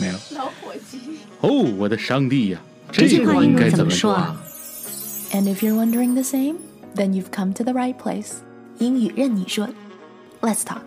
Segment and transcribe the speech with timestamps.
[0.00, 0.14] 没有。
[0.34, 0.98] 老伙计。
[1.40, 2.60] 哦，我的上帝呀！
[2.90, 4.40] 这句话应该怎么说啊
[5.32, 6.56] ？And if you're wondering the same,
[6.96, 8.32] then you've come to the right place.
[8.78, 9.68] 英语韧你说
[10.40, 10.80] ，Let's talk.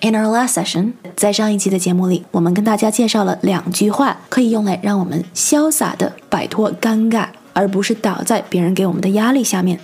[0.00, 9.78] In our last session，在上一期的节目里，我们跟大家介绍了两句话，可以用来让我们潇洒的摆脱尴尬，而不是倒在别人给我们的压力下面。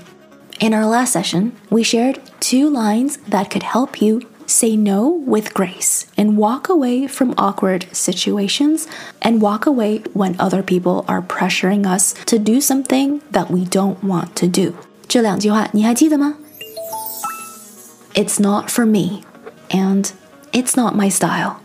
[0.59, 5.54] In our last session, we shared two lines that could help you say no with
[5.54, 8.88] grace and walk away from awkward situations
[9.22, 14.04] and walk away when other people are pressuring us to do something that we don't
[14.04, 14.74] want to do.
[15.08, 16.36] 这两句话你还记得吗？
[18.14, 19.24] It's not for me
[19.70, 20.12] and
[20.52, 21.58] it's not my style.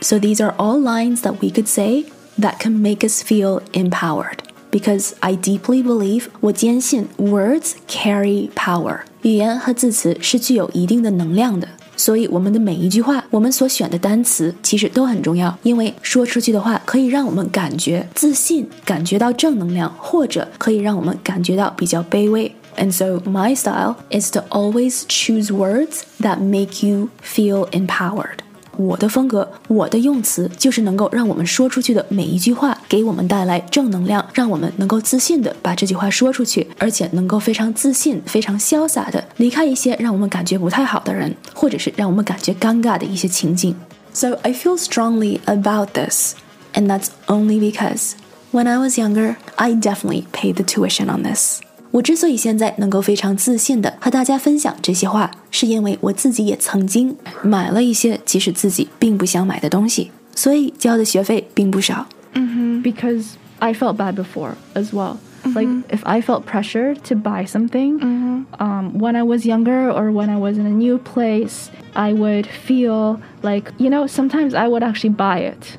[0.00, 2.06] So these are all lines that we could say
[2.38, 4.38] that can make us feel empowered.
[4.70, 11.67] Because I deeply believe 我坚信 words carry power， 语言和字词是具有一定的能量的。
[11.97, 22.53] 所以我们的每一句话，我们所选的单词其实都很重要，因为说出去的话可以让我们感觉自信，感觉到正能量，或者可以让我们感觉到比较卑微。
[22.77, 28.39] And so my style is to always choose words that make you feel empowered.
[28.77, 43.74] 我的风格，我的用词，就是能够让我们说出去的每一句话，给我们带来正能量，让我们能够自信的把这句话说出去，而且能够非常自信、非常潇洒的离开一些让我们感觉不太好的人，或者是让我们感觉尴尬的一些情境。
[44.12, 46.34] So I feel strongly about this,
[46.74, 48.12] and that's only because
[48.50, 51.60] when I was younger, I definitely paid the tuition on this.
[51.92, 62.06] 我之所以现在能够非常自信的和大家分享这些话，是因为我自己也曾经买了一些即使自己并不想买的东西，所以交的学费并不少。
[62.84, 65.18] because I felt bad before as well.
[65.54, 68.00] Like if I felt pressured to buy something
[68.60, 72.46] um, when I was younger or when I was in a new place, I would
[72.46, 75.78] feel like you know sometimes I would actually buy it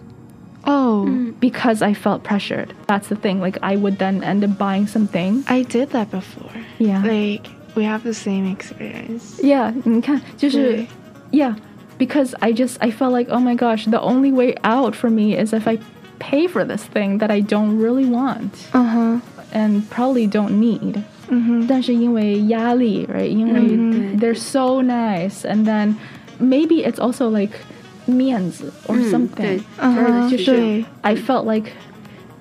[0.65, 1.05] Oh,
[1.39, 2.73] because I felt pressured.
[2.87, 3.39] That's the thing.
[3.41, 5.43] Like I would then end up buying something.
[5.47, 6.51] I did that before.
[6.79, 7.01] Yeah.
[7.03, 9.39] Like we have the same experience.
[9.41, 10.87] Yeah, 你看，就是对
[11.31, 11.55] yeah,
[11.97, 15.35] because I just I felt like oh my gosh, the only way out for me
[15.35, 15.77] is if I
[16.19, 19.19] pay for this thing that I don't really want Uh huh.
[19.53, 21.01] and probably don't need.
[21.67, 23.25] 但是因为压力，right？
[23.27, 23.61] 因为
[24.17, 25.95] they're so nice, and then
[26.39, 27.53] maybe it's also like
[28.05, 29.35] 面子 or 嗯 something.
[29.37, 31.71] 对 Uh-huh，就是对 I felt like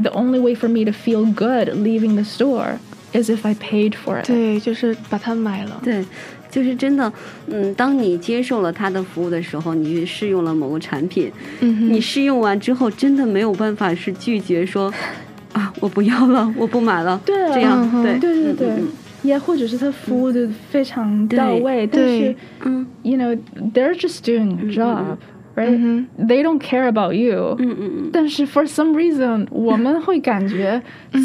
[0.02, 2.78] the only way for me to feel good leaving the store
[3.12, 4.26] is if I paid for it.
[4.26, 5.80] 对，就是把它买了。
[5.84, 6.04] 对，
[6.55, 7.11] 就是真的，
[7.47, 11.29] 嗯，当你接受了他的服务的时候，你去试用了某个产品，
[11.59, 14.89] 嗯你试用完之后，真的没有办法是拒绝说，
[15.51, 18.83] 啊，我不要了，我不买了，对啊这样嗯对对对对
[19.23, 22.33] 也或者是他服务的非常到位，但是
[22.63, 22.85] 嗯。
[23.03, 23.37] you know
[23.73, 25.17] they're just doing a job,
[25.55, 25.69] right?
[25.77, 27.55] 嗯 They don't care about you.
[27.59, 30.81] 嗯嗯嗯，但是 for some reason 我们会感觉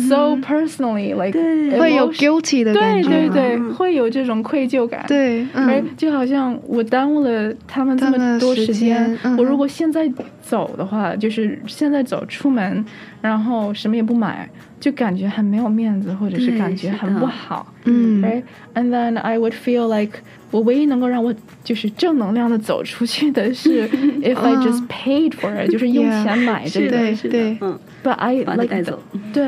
[0.08, 3.08] so personally like 对会有 guilty 的感对觉。
[3.08, 5.04] 对对，对会有这种愧疚感。
[5.08, 5.82] 对，嗯 right？
[5.96, 12.84] 就好像我耽误了他们这么多时时间我如果现在走的话，就是现在走出门，
[13.20, 14.48] 然后什么也不买，
[14.79, 17.73] 就感觉很没有面子，或者是对感觉是的很不好。
[17.85, 18.43] 嗯 right?
[18.73, 20.19] And then I would feel like
[20.51, 21.33] 我唯一能够让我
[21.63, 26.89] 就是正能量的走出去的是 if I just paid for it，就是用 Yeah，钱买这个。
[26.89, 28.99] 对是的对嗯， But I 把它 like 带 the- 走，
[29.33, 29.43] 对，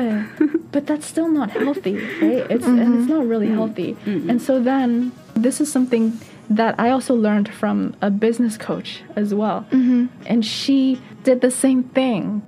[0.72, 2.46] but that's still not healthy, right?
[2.48, 3.94] It's and it's not really healthy.
[4.06, 6.12] And so then this is something
[6.54, 9.64] that I also learned from a business coach as well.
[10.26, 12.42] And she did the same thing.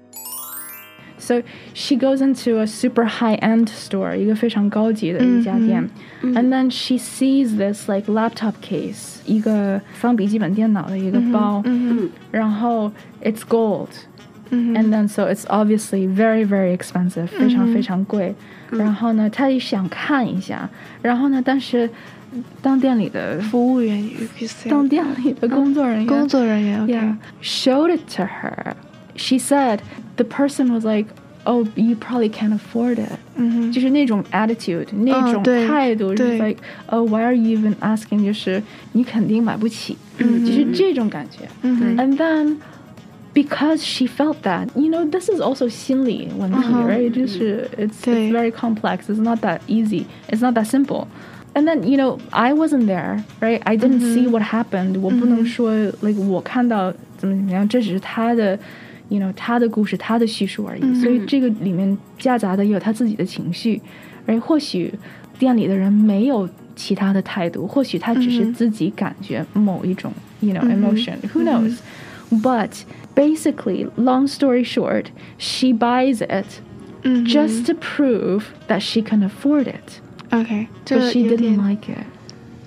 [1.24, 1.42] So
[1.74, 5.88] she goes into a super high-end store, 一个非常高级的一家店.
[6.22, 11.62] and then she sees this like laptop case, 一个放笔记本电脑的一个包，
[12.30, 12.90] 然后
[13.22, 13.88] it's gold.
[14.50, 18.34] And then so it's obviously very very expensive，、非常非常贵。
[18.70, 20.68] 然后呢，他也想看一下，
[21.02, 21.88] 然后呢，但是
[22.62, 28.72] 当店里的服务员，you could say 当店里的工作人员，工作人员 yeah ，OK， showed it to her.
[29.16, 29.80] She said
[30.16, 31.08] the person was like,
[31.44, 33.18] "Oh, you probably can't afford it."
[33.72, 38.62] 就是那种 attitude，那种对态度，就是对 like, "Oh, why are you even asking?" 就是
[38.92, 41.48] 你肯定买不起，就是这种感觉。
[41.62, 42.56] And then
[43.34, 44.68] because she felt that.
[44.74, 47.10] You know, this is also 心理问题, right?
[47.10, 48.30] 就是 it's,对。
[48.30, 49.08] it's very complex.
[49.08, 50.04] It's not that easy.
[50.28, 51.06] It's not that simple.
[51.54, 53.60] And then, you know, I wasn't there, right?
[53.64, 55.00] I didn't see what happened.
[55.00, 58.58] 我不能说 like 我看到怎么怎么样，这只是他的
[59.08, 60.94] you know 他的故事，他的叙述而已。
[61.00, 63.80] 所以这个里面夹杂的也有他自己的情绪，
[64.26, 64.92] 而或许
[65.38, 71.14] 店里的人没有其他的态度，或许他只是自己感觉某一种 you know emotion.
[71.32, 71.78] Who knows?
[72.30, 75.06] But basically, long story short,
[75.38, 76.60] she buys it
[77.02, 80.00] just to prove that she can afford it.
[80.30, 82.04] OK，这 But she 有 didn't 点 like it.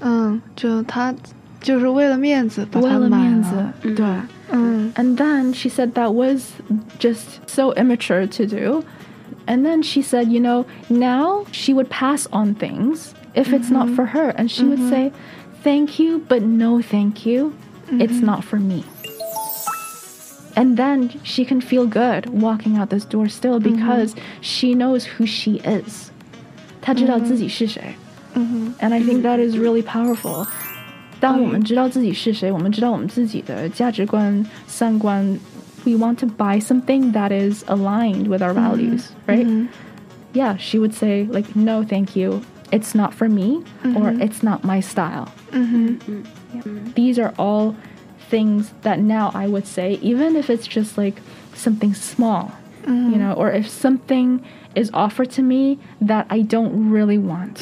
[0.02, 1.16] 嗯，就他
[1.62, 4.06] 就是为了面子把为了它买面子了。，对。
[4.52, 6.54] 嗯 And then she said that was
[7.00, 8.84] just so immature to do.
[9.48, 13.90] And then she said, you know, now she would pass on things if it's not
[13.90, 14.30] for her.
[14.30, 15.12] And she would say,
[15.64, 17.54] thank you, but no thank you.
[17.90, 18.84] It's not for me.
[20.56, 25.26] And then she can feel good walking out this door still because she knows who
[25.26, 26.12] she is.
[26.82, 27.96] 她知道自己是谁。
[28.36, 30.46] 嗯 And I think that is really powerful.
[31.20, 35.26] 当我们知道自己是谁，我们知道我们自己的价值观、三观，
[35.86, 39.46] we want to buy something that is aligned with our values, right?
[40.34, 42.42] Yeah, she would say like, "No, thank you.
[42.72, 45.98] It's not for me, or it's not my style." 嗯
[46.96, 47.76] These are all
[48.30, 51.22] things that now I would say, even if it's just like
[51.54, 52.52] something small,
[52.88, 54.40] you know, or if something
[54.76, 57.62] is offered to me that I don't really want.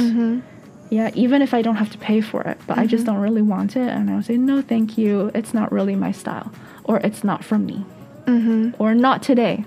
[0.89, 3.41] Yeah, even if I don't have to pay for it, but I just don't really
[3.41, 6.51] want it, and I'll say, no, thank you, it's not really my style,
[6.83, 7.85] or it's not for me,
[8.27, 9.63] 嗯 or not today.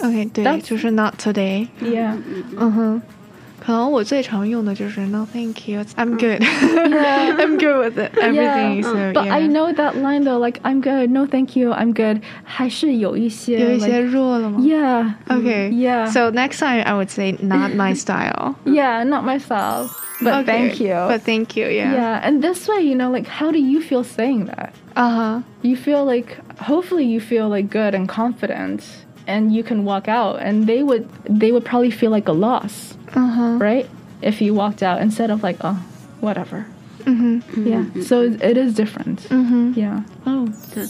[0.00, 1.68] 哼，OK，对， That's- 就是 not today。
[1.82, 2.16] Yeah.
[2.58, 3.02] 嗯哼，
[3.64, 8.82] 可能我最常用的就是 no thank you, I'm good, I'm good with it, everything.
[8.82, 9.48] So Uh, But I yeah.
[9.48, 12.22] know that line though, like, I'm good, no thank you, I'm good.
[12.44, 15.12] 还是有一些有一些 like, 弱了吗 yeah.
[15.28, 15.70] Okay.
[15.72, 16.06] Yeah.
[16.10, 18.54] So next time I would say not my style.
[18.64, 19.90] Yeah, not myself.
[20.22, 20.94] But Okay, thank you.
[21.08, 21.66] But thank you.
[21.66, 21.92] Yeah.
[21.94, 24.70] yeah, and this way, you know, like, how do you feel saying that?
[24.94, 25.42] 啊哈。
[25.62, 28.80] You feel like, hopefully, you feel like good and confident,
[29.26, 32.94] and you can walk out, and they would, they would probably feel like a loss,
[33.14, 33.58] 嗯哼。
[33.58, 33.86] right?
[34.22, 35.76] If you walked out instead of like, oh,
[36.20, 36.64] whatever.
[37.04, 37.42] 嗯哼。
[37.64, 38.02] Yeah.
[38.02, 39.18] So it is different.
[39.30, 39.74] 嗯哼。
[39.74, 40.02] Yeah.
[40.24, 40.84] 哦，对，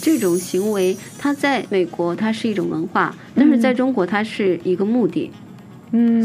[0.00, 5.30] 这种行为，它在美国它是一种文化，但是在中国它是一个目的。
[5.32, 5.40] 嗯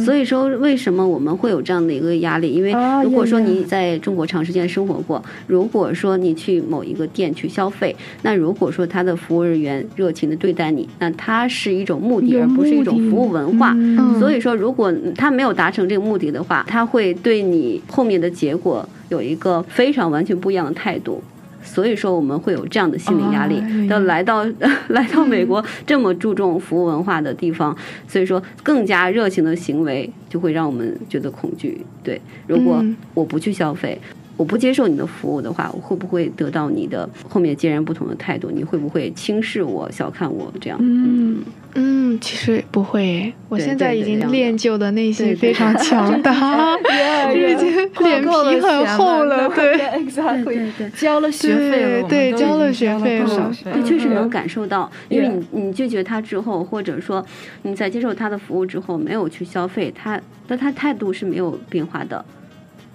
[0.05, 2.53] 所以说，为什么我们会有这样的一个压力？
[2.53, 13.73] 因为啊如果说你在中国长时间生活过，如果说你去某一个店去消费，那如果说他的服务人员热情的对待你，那他是一种目的，而不是一种服务文化。
[13.77, 21.23] 嗯所以说，如果他没有达成这个目的的话，他会对你后面的结果有一个非常完全不一样的态度。
[21.65, 23.89] 所以说，我们会有这样的心理压力啊对。
[23.89, 24.45] 到来到
[24.91, 27.77] 来到美国这么注重服务文化的地方，
[28.07, 31.85] 所以说更加热情的行为就会让我们觉得恐惧。
[32.03, 33.99] 对，如果嗯我不去消费。
[34.37, 38.51] 我不接受你的服务的话，我会不会得到你的后面截然不同的态度？
[38.51, 40.77] 你会不会轻视我、小看我这样？
[40.83, 41.39] 嗯
[41.75, 46.77] 嗯，其实不会，我现在已经练就的内心非常强大
[47.35, 47.75] 已经
[48.05, 49.77] 脸皮很厚了，对。
[50.05, 50.45] Exactly.
[50.45, 57.25] 对对交了学费了，对交了学费了对，确实能嗯感受到，因为你你拒绝他之后，或者说
[57.63, 62.25] 你在接受他的服务之后没有去消费，他但他态度是没有变化的。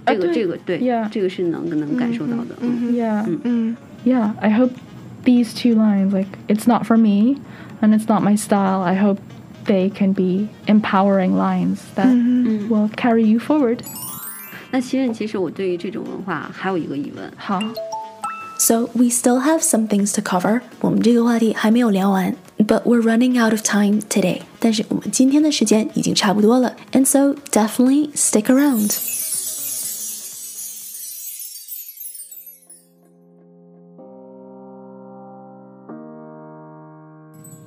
[0.06, 0.80] 这个这个对
[1.12, 2.56] 这个是能能感受到的。
[2.62, 3.38] 嗯，嗯 Yeah.
[3.44, 4.72] 嗯 Yeah, I hope
[5.25, 7.39] these two lines, like, it's not for me
[7.81, 9.19] and it's not my style, I hope
[9.67, 13.79] they can be empowering lines that 嗯 will carry you forward.
[14.71, 17.61] 那其实其实我对于这种文化还有一个疑问，好
[18.59, 20.61] So we still have some things to cover.
[20.81, 24.43] 我们这个话题还没有聊完，but we're running out of time today.
[24.59, 28.91] 但是我们今天的时间已经差不多了，and so definitely stick around.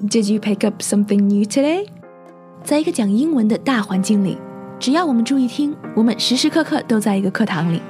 [0.09, 1.87] Did you pick up something new today？
[2.65, 4.37] 在一个讲英文的大环境里，
[4.81, 7.81] 只要我们注意听，我们时时刻刻都在一个课堂里。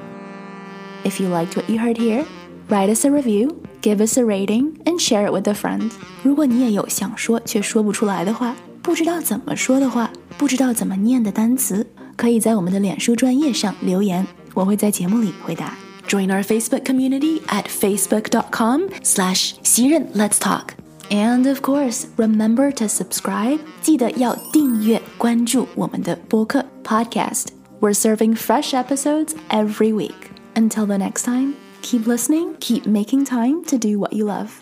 [1.05, 2.27] If you liked what you heard here,
[2.69, 5.91] write us a review, give us a rating, and share it with a friend。
[6.23, 15.75] 如果你也有想说却说不出来的话，不知道怎么说的话，不知道怎么念的单词，可以在我们的脸书专页上留言，我会在节目里回答。
[16.07, 19.55] Join our Facebook community at facebook.com/slash
[20.15, 20.82] Let's Talk。
[21.12, 23.60] And of course, remember to subscribe.
[23.82, 27.48] 记得要订阅关注我们的播客 podcast.
[27.80, 30.32] We're serving fresh episodes every week.
[30.56, 34.60] Until the next time, Keep listening, keep making time to do what you love.